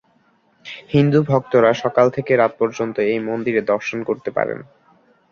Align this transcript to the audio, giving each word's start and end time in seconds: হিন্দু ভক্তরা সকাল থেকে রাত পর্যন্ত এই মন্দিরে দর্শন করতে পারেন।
হিন্দু 0.93 1.19
ভক্তরা 1.23 1.71
সকাল 1.83 2.07
থেকে 2.15 2.31
রাত 2.35 2.51
পর্যন্ত 2.59 2.95
এই 3.11 3.19
মন্দিরে 3.27 3.61
দর্শন 3.71 3.99
করতে 4.09 4.29
পারেন। 4.37 4.59